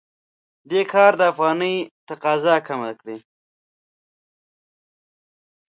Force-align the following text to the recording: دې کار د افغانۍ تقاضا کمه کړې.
دې 0.69 0.81
کار 0.93 1.11
د 1.17 1.21
افغانۍ 1.31 1.75
تقاضا 2.09 2.55
کمه 2.67 2.91
کړې. 2.99 3.17